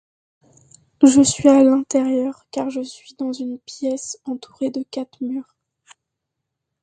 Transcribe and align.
Je 1.03 1.21
suis 1.21 1.47
à 1.47 1.61
l'intérieur, 1.63 2.47
car 2.49 2.71
je 2.71 2.81
suis 2.81 3.13
dans 3.19 3.31
une 3.31 3.59
pièce 3.59 4.17
entourée 4.25 4.71
de 4.71 4.81
quatre 4.89 5.21
murs. 5.21 5.55